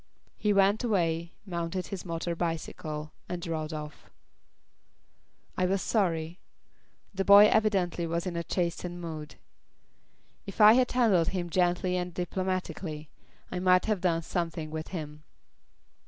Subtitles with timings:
[0.35, 4.09] He went away, mounted his motor bicycle, and rode off.
[5.55, 6.39] I was sorry.
[7.13, 9.35] The boy evidently was in a chastened mood.
[10.47, 13.11] If I had handled him gently and diplomatically,
[13.51, 15.21] I might have done something with him.